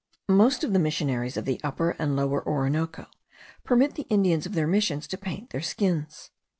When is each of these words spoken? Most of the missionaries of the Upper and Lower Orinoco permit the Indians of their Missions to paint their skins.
Most 0.29 0.63
of 0.63 0.73
the 0.73 0.79
missionaries 0.79 1.37
of 1.37 1.45
the 1.45 1.61
Upper 1.63 1.91
and 1.99 2.15
Lower 2.15 2.43
Orinoco 2.43 3.05
permit 3.63 3.93
the 3.93 4.07
Indians 4.09 4.47
of 4.47 4.53
their 4.55 4.65
Missions 4.65 5.05
to 5.05 5.15
paint 5.15 5.51
their 5.51 5.61
skins. 5.61 6.31